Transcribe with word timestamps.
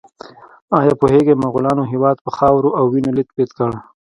ایا 0.79 0.93
پوهیږئ 1.01 1.33
مغولانو 1.43 1.89
هېواد 1.91 2.17
په 2.25 2.29
خاورو 2.37 2.69
او 2.77 2.85
وینو 2.91 3.15
لیت 3.17 3.29
پیت 3.35 3.51
کړ؟ 3.57 3.71